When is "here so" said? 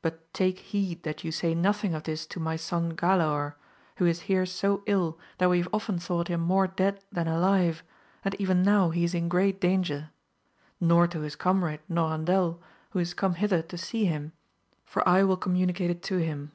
4.20-4.82